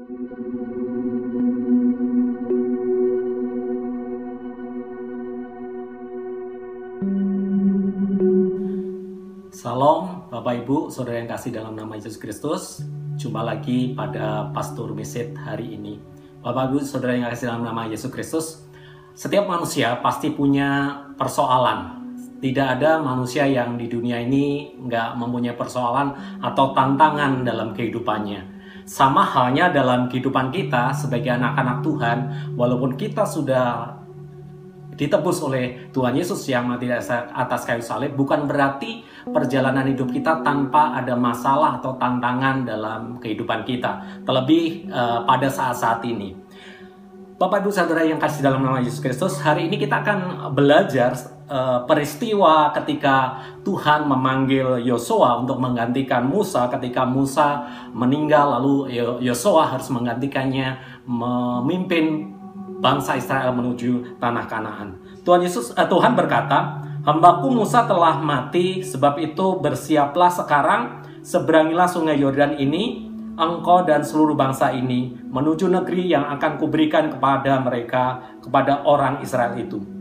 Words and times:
Salam 0.00 0.16
Bapak 10.32 10.64
Ibu, 10.64 10.88
Saudara 10.88 11.20
yang 11.20 11.28
kasih 11.28 11.52
dalam 11.52 11.76
nama 11.76 12.00
Yesus 12.00 12.16
Kristus. 12.16 12.80
Jumpa 13.20 13.44
lagi 13.44 13.92
pada 13.92 14.48
Pastor 14.56 14.96
Mesit 14.96 15.36
hari 15.36 15.76
ini. 15.76 16.00
Bapak 16.40 16.72
Ibu, 16.72 16.80
Saudara 16.80 17.20
yang 17.20 17.28
kasih 17.28 17.52
dalam 17.52 17.68
nama 17.68 17.84
Yesus 17.84 18.08
Kristus. 18.08 18.64
Setiap 19.12 19.44
manusia 19.44 20.00
pasti 20.00 20.32
punya 20.32 20.96
persoalan. 21.20 21.99
Tidak 22.40 22.66
ada 22.80 22.96
manusia 23.04 23.44
yang 23.44 23.76
di 23.76 23.84
dunia 23.84 24.16
ini 24.16 24.72
nggak 24.80 25.20
mempunyai 25.20 25.52
persoalan 25.52 26.40
atau 26.40 26.72
tantangan 26.72 27.44
dalam 27.44 27.76
kehidupannya. 27.76 28.58
Sama 28.88 29.20
halnya 29.22 29.68
dalam 29.68 30.08
kehidupan 30.08 30.48
kita 30.48 30.96
sebagai 30.96 31.36
anak-anak 31.36 31.84
Tuhan, 31.84 32.18
walaupun 32.56 32.96
kita 32.96 33.28
sudah 33.28 34.00
ditebus 35.00 35.40
oleh 35.40 35.88
Tuhan 35.96 36.12
Yesus 36.12 36.44
yang 36.48 36.68
mati 36.68 36.84
atas 36.92 37.64
kayu 37.64 37.80
salib 37.80 38.12
bukan 38.20 38.44
berarti 38.44 39.00
perjalanan 39.24 39.88
hidup 39.88 40.12
kita 40.12 40.44
tanpa 40.44 40.92
ada 40.92 41.16
masalah 41.16 41.80
atau 41.80 41.96
tantangan 41.96 42.68
dalam 42.68 43.16
kehidupan 43.16 43.64
kita 43.64 44.20
terlebih 44.28 44.84
uh, 44.92 45.24
pada 45.24 45.48
saat-saat 45.48 46.04
ini 46.04 46.36
Bapak 47.40 47.64
Ibu 47.64 47.72
Saudara 47.72 48.04
yang 48.04 48.20
kasih 48.20 48.44
dalam 48.44 48.60
nama 48.60 48.84
Yesus 48.84 49.00
Kristus 49.00 49.40
hari 49.40 49.64
ini 49.64 49.80
kita 49.80 50.04
akan 50.04 50.52
belajar 50.52 51.16
uh, 51.48 51.88
peristiwa 51.88 52.68
ketika 52.76 53.40
Tuhan 53.64 54.04
memanggil 54.04 54.84
Yosua 54.84 55.40
untuk 55.40 55.56
menggantikan 55.56 56.28
Musa 56.28 56.68
ketika 56.68 57.08
Musa 57.08 57.64
meninggal 57.96 58.60
lalu 58.60 58.92
Yosua 59.24 59.72
harus 59.72 59.88
menggantikannya 59.88 60.84
memimpin 61.08 62.28
bangsa 62.84 63.16
Israel 63.16 63.56
menuju 63.56 64.20
tanah 64.20 64.44
Kanaan. 64.44 65.00
Tuhan 65.24 65.40
Yesus 65.40 65.72
eh, 65.72 65.88
Tuhan 65.88 66.12
berkata, 66.12 66.84
"Hambaku 67.08 67.56
Musa 67.56 67.88
telah 67.88 68.20
mati, 68.20 68.84
sebab 68.84 69.16
itu 69.16 69.56
bersiaplah 69.64 70.28
sekarang, 70.28 71.08
seberangilah 71.24 71.88
sungai 71.88 72.20
Yordan 72.20 72.60
ini, 72.60 73.09
engkau 73.40 73.88
dan 73.88 74.04
seluruh 74.04 74.36
bangsa 74.36 74.76
ini 74.76 75.16
menuju 75.32 75.72
negeri 75.72 76.12
yang 76.12 76.28
akan 76.36 76.60
kuberikan 76.60 77.08
kepada 77.08 77.56
mereka, 77.64 78.36
kepada 78.44 78.84
orang 78.84 79.24
Israel 79.24 79.56
itu." 79.56 80.00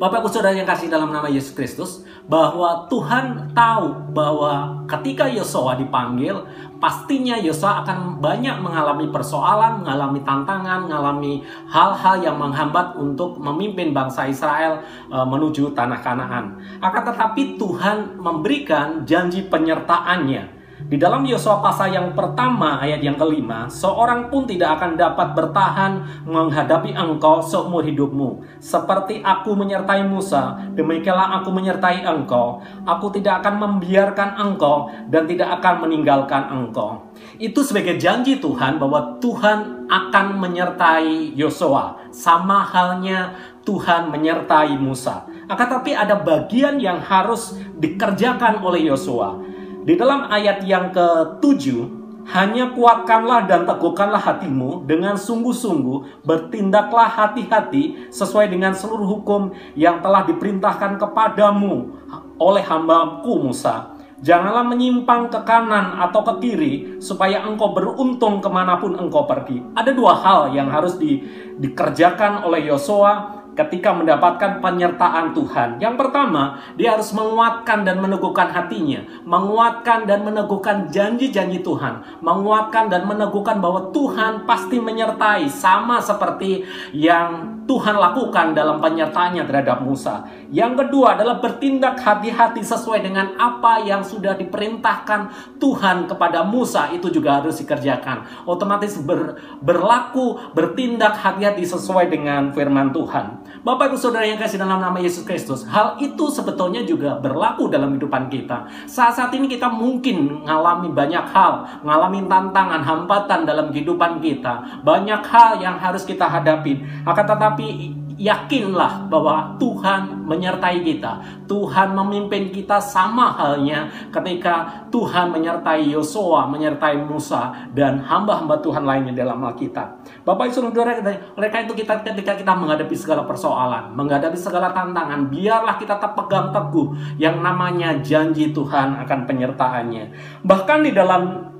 Bapak 0.00 0.28
saudara 0.28 0.52
yang 0.52 0.68
kasih 0.68 0.92
dalam 0.92 1.08
nama 1.08 1.28
Yesus 1.28 1.56
Kristus, 1.56 2.04
bahwa 2.28 2.86
Tuhan 2.86 3.50
tahu 3.56 4.12
bahwa 4.12 4.84
ketika 4.86 5.24
Yosua 5.26 5.74
dipanggil, 5.80 6.36
pastinya 6.78 7.34
Yosua 7.40 7.82
akan 7.82 8.20
banyak 8.20 8.60
mengalami 8.60 9.08
persoalan, 9.08 9.82
mengalami 9.82 10.20
tantangan, 10.22 10.86
mengalami 10.86 11.42
hal-hal 11.66 12.16
yang 12.20 12.36
menghambat 12.36 12.94
untuk 12.96 13.40
memimpin 13.40 13.96
bangsa 13.96 14.28
Israel 14.28 14.84
e, 15.08 15.16
menuju 15.16 15.72
tanah 15.72 16.00
Kanaan. 16.04 16.60
Akan 16.78 17.02
tetapi 17.08 17.56
Tuhan 17.56 18.20
memberikan 18.20 19.02
janji 19.08 19.48
penyertaannya 19.48 20.59
di 20.88 20.96
dalam 20.96 21.26
Yosua 21.28 21.60
pasal 21.60 21.92
yang 21.92 22.16
pertama 22.16 22.80
ayat 22.80 23.04
yang 23.04 23.20
kelima, 23.20 23.68
seorang 23.68 24.32
pun 24.32 24.48
tidak 24.48 24.80
akan 24.80 24.96
dapat 24.96 25.36
bertahan 25.36 25.92
menghadapi 26.24 26.96
engkau 26.96 27.44
seumur 27.44 27.84
hidupmu. 27.84 28.40
Seperti 28.62 29.20
aku 29.20 29.52
menyertai 29.52 30.08
Musa, 30.08 30.56
demikianlah 30.72 31.42
aku 31.42 31.52
menyertai 31.52 32.00
engkau. 32.06 32.64
Aku 32.88 33.12
tidak 33.12 33.44
akan 33.44 33.60
membiarkan 33.60 34.40
engkau 34.40 34.88
dan 35.12 35.28
tidak 35.28 35.60
akan 35.60 35.84
meninggalkan 35.84 36.48
engkau. 36.48 37.12
Itu 37.36 37.60
sebagai 37.60 38.00
janji 38.00 38.40
Tuhan 38.40 38.80
bahwa 38.80 39.20
Tuhan 39.20 39.90
akan 39.90 40.26
menyertai 40.40 41.36
Yosua. 41.36 42.08
Sama 42.08 42.64
halnya 42.64 43.36
Tuhan 43.68 44.08
menyertai 44.08 44.74
Musa. 44.80 45.28
Akan 45.46 45.66
tapi 45.66 45.94
ada 45.94 46.18
bagian 46.18 46.78
yang 46.78 46.98
harus 46.98 47.58
dikerjakan 47.78 48.62
oleh 48.62 48.86
Yosua 48.86 49.49
di 49.80 49.96
dalam 49.96 50.28
ayat 50.28 50.60
yang 50.68 50.92
ke-7, 50.92 51.88
hanya 52.30 52.76
kuatkanlah 52.76 53.48
dan 53.48 53.64
teguhkanlah 53.64 54.20
hatimu 54.20 54.84
dengan 54.84 55.16
sungguh-sungguh, 55.16 56.22
bertindaklah 56.22 57.08
hati-hati 57.08 58.12
sesuai 58.12 58.52
dengan 58.52 58.76
seluruh 58.76 59.08
hukum 59.08 59.56
yang 59.72 60.04
telah 60.04 60.28
diperintahkan 60.28 61.00
kepadamu 61.00 61.96
oleh 62.36 62.60
hambaku 62.60 63.40
Musa. 63.40 63.96
Janganlah 64.20 64.68
menyimpang 64.68 65.32
ke 65.32 65.40
kanan 65.48 65.96
atau 65.96 66.20
ke 66.20 66.44
kiri 66.44 66.74
supaya 67.00 67.40
engkau 67.40 67.72
beruntung 67.72 68.44
ke 68.44 68.52
mana 68.52 68.76
pun 68.76 68.92
engkau 69.00 69.24
pergi. 69.24 69.64
Ada 69.72 69.96
dua 69.96 70.12
hal 70.20 70.52
yang 70.52 70.68
harus 70.68 71.00
di, 71.00 71.24
dikerjakan 71.56 72.44
oleh 72.44 72.68
Yosua 72.68 73.39
ketika 73.58 73.90
mendapatkan 73.92 74.62
penyertaan 74.62 75.34
Tuhan. 75.34 75.82
Yang 75.82 75.94
pertama, 76.00 76.62
dia 76.78 76.94
harus 76.94 77.10
menguatkan 77.10 77.82
dan 77.82 77.98
meneguhkan 77.98 78.48
hatinya, 78.50 79.02
menguatkan 79.26 80.06
dan 80.06 80.22
meneguhkan 80.22 80.88
janji-janji 80.88 81.60
Tuhan, 81.60 82.22
menguatkan 82.22 82.88
dan 82.88 83.04
meneguhkan 83.04 83.58
bahwa 83.58 83.90
Tuhan 83.90 84.46
pasti 84.46 84.78
menyertai 84.78 85.50
sama 85.50 85.98
seperti 85.98 86.64
yang 86.94 87.60
Tuhan 87.70 87.94
lakukan 88.02 88.50
dalam 88.50 88.82
penyertaannya 88.82 89.46
terhadap 89.46 89.86
Musa. 89.86 90.26
Yang 90.50 90.82
kedua 90.82 91.14
adalah 91.14 91.38
bertindak 91.38 92.02
hati-hati 92.02 92.66
sesuai 92.66 93.06
dengan 93.06 93.38
apa 93.38 93.86
yang 93.86 94.02
sudah 94.02 94.34
diperintahkan 94.34 95.54
Tuhan 95.62 96.10
kepada 96.10 96.42
Musa 96.42 96.90
itu 96.90 97.14
juga 97.14 97.38
harus 97.38 97.62
dikerjakan. 97.62 98.42
Otomatis 98.42 98.98
ber, 98.98 99.38
berlaku, 99.62 100.50
bertindak 100.50 101.14
hati-hati 101.14 101.62
sesuai 101.62 102.10
dengan 102.10 102.50
firman 102.50 102.90
Tuhan. 102.90 103.49
Bapak 103.60 103.92
Ibu 103.92 103.98
Saudara 104.00 104.24
yang 104.24 104.40
kasih 104.40 104.56
dalam 104.56 104.80
nama 104.80 104.96
Yesus 104.96 105.22
Kristus, 105.22 105.68
hal 105.68 106.00
itu 106.00 106.32
sebetulnya 106.32 106.82
juga 106.82 107.20
berlaku 107.20 107.68
dalam 107.68 107.94
kehidupan 107.94 108.32
kita. 108.32 108.66
Saat-saat 108.88 109.30
ini 109.36 109.46
kita 109.46 109.68
mungkin 109.68 110.42
mengalami 110.42 110.88
banyak 110.90 111.24
hal, 111.30 111.84
mengalami 111.84 112.24
tantangan, 112.24 112.80
hambatan 112.82 113.44
dalam 113.44 113.68
kehidupan 113.70 114.18
kita. 114.24 114.82
Banyak 114.82 115.22
hal 115.28 115.60
yang 115.60 115.76
harus 115.76 116.08
kita 116.08 116.24
hadapi. 116.24 117.04
Akan 117.04 117.24
tetapi 117.28 117.60
tapi 117.60 117.92
yakinlah 118.20 119.08
bahwa 119.08 119.56
Tuhan 119.56 120.28
menyertai 120.28 120.80
kita. 120.84 121.20
Tuhan 121.44 121.92
memimpin 121.96 122.52
kita 122.52 122.80
sama 122.80 123.32
halnya 123.32 123.88
ketika 124.12 124.86
Tuhan 124.88 125.32
menyertai 125.32 125.88
Yosua, 125.92 126.48
menyertai 126.48 127.04
Musa 127.04 127.68
dan 127.76 128.00
hamba-hamba 128.00 128.60
Tuhan 128.60 128.84
lainnya 128.84 129.12
dalam 129.12 129.40
Alkitab. 129.44 129.99
Bapak 130.30 130.54
Ibu 130.54 130.70
Saudara, 130.70 130.94
mereka 131.34 131.56
itu 131.66 131.74
kita 131.74 132.06
ketika 132.06 132.38
kita 132.38 132.54
menghadapi 132.54 132.94
segala 132.94 133.26
persoalan, 133.26 133.90
menghadapi 133.98 134.38
segala 134.38 134.70
tantangan, 134.70 135.26
biarlah 135.26 135.74
kita 135.74 135.98
tetap 135.98 136.14
pegang 136.14 136.54
teguh 136.54 136.94
yang 137.18 137.42
namanya 137.42 137.98
janji 137.98 138.54
Tuhan 138.54 138.94
akan 139.02 139.26
penyertaannya. 139.26 140.04
Bahkan 140.46 140.78
di 140.86 140.94
dalam 140.94 141.50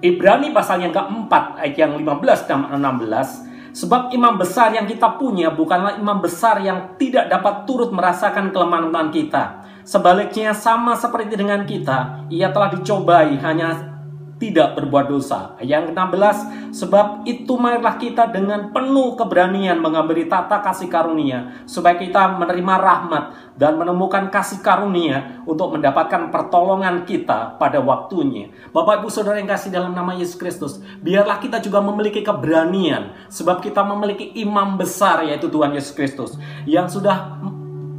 Ibrani 0.00 0.48
pasal 0.56 0.80
yang 0.80 0.96
keempat 0.96 1.60
ayat 1.60 1.76
yang 1.76 1.92
15 2.00 2.48
dan 2.48 2.64
16 2.72 3.46
Sebab 3.76 4.08
imam 4.08 4.40
besar 4.40 4.72
yang 4.72 4.88
kita 4.88 5.20
punya 5.20 5.52
bukanlah 5.52 6.00
imam 6.00 6.24
besar 6.24 6.64
yang 6.64 6.96
tidak 6.96 7.28
dapat 7.28 7.68
turut 7.68 7.92
merasakan 7.92 8.48
kelemahan 8.48 9.12
kita. 9.12 9.68
Sebaliknya 9.84 10.56
sama 10.56 10.96
seperti 10.96 11.36
dengan 11.36 11.60
kita, 11.68 12.24
ia 12.32 12.48
telah 12.48 12.72
dicobai 12.72 13.36
hanya 13.36 13.95
tidak 14.36 14.76
berbuat 14.76 15.08
dosa. 15.08 15.56
Yang 15.64 15.96
16, 15.96 16.76
sebab 16.76 17.24
itu 17.24 17.56
marilah 17.56 17.96
kita 17.96 18.28
dengan 18.28 18.68
penuh 18.68 19.16
keberanian 19.16 19.80
mengambil 19.80 20.20
tata 20.28 20.60
kasih 20.60 20.92
karunia, 20.92 21.64
supaya 21.64 21.96
kita 21.96 22.36
menerima 22.36 22.74
rahmat 22.76 23.24
dan 23.56 23.80
menemukan 23.80 24.28
kasih 24.28 24.60
karunia 24.60 25.40
untuk 25.48 25.80
mendapatkan 25.80 26.28
pertolongan 26.28 27.08
kita 27.08 27.56
pada 27.56 27.80
waktunya. 27.80 28.52
Bapak 28.76 29.00
Ibu 29.00 29.08
Saudara 29.08 29.40
yang 29.40 29.48
kasih 29.48 29.72
dalam 29.72 29.96
nama 29.96 30.12
Yesus 30.12 30.36
Kristus, 30.36 30.84
biarlah 31.00 31.40
kita 31.40 31.64
juga 31.64 31.80
memiliki 31.80 32.20
keberanian, 32.20 33.16
sebab 33.32 33.64
kita 33.64 33.80
memiliki 33.88 34.36
imam 34.36 34.76
besar 34.76 35.24
yaitu 35.24 35.48
Tuhan 35.48 35.72
Yesus 35.72 35.96
Kristus, 35.96 36.36
yang 36.68 36.92
sudah 36.92 37.40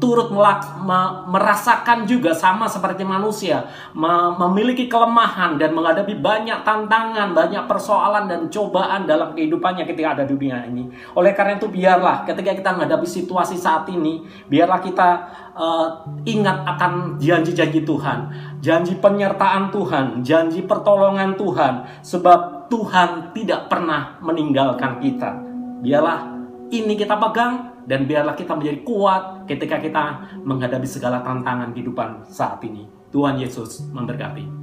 turut 0.00 0.32
melak, 0.32 0.80
me, 0.80 1.28
merasakan 1.28 2.08
juga 2.08 2.32
sama 2.32 2.64
seperti 2.66 3.04
manusia, 3.04 3.68
me, 3.92 4.32
memiliki 4.40 4.88
kelemahan 4.88 5.60
dan 5.60 5.76
menghadapi 5.76 6.16
banyak 6.16 6.64
tantangan, 6.64 7.36
banyak 7.36 7.68
persoalan 7.68 8.24
dan 8.26 8.40
cobaan 8.48 9.04
dalam 9.04 9.36
kehidupannya 9.36 9.84
ketika 9.84 10.18
ada 10.18 10.24
dunia 10.24 10.64
ini. 10.64 10.88
Oleh 11.12 11.36
karena 11.36 11.60
itu 11.60 11.68
biarlah 11.68 12.24
ketika 12.24 12.56
kita 12.56 12.70
menghadapi 12.74 13.04
situasi 13.04 13.60
saat 13.60 13.86
ini, 13.92 14.24
biarlah 14.48 14.80
kita 14.80 15.08
uh, 15.52 15.88
ingat 16.24 16.64
akan 16.64 17.20
janji-janji 17.20 17.84
Tuhan, 17.84 18.18
janji 18.64 18.96
penyertaan 18.96 19.68
Tuhan, 19.68 20.24
janji 20.24 20.64
pertolongan 20.64 21.36
Tuhan, 21.36 22.00
sebab 22.00 22.72
Tuhan 22.72 23.36
tidak 23.36 23.68
pernah 23.68 24.16
meninggalkan 24.24 24.96
kita. 25.04 25.30
Biarlah 25.84 26.30
ini 26.70 26.94
kita 26.94 27.18
pegang 27.18 27.69
dan 27.88 28.04
biarlah 28.04 28.36
kita 28.36 28.52
menjadi 28.56 28.80
kuat 28.84 29.48
ketika 29.48 29.80
kita 29.80 30.02
menghadapi 30.44 30.88
segala 30.88 31.24
tantangan 31.24 31.72
kehidupan 31.72 32.28
saat 32.28 32.60
ini. 32.66 32.88
Tuhan 33.10 33.42
Yesus 33.42 33.90
memberkati. 33.90 34.59